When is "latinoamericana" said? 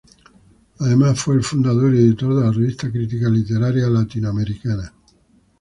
3.87-4.91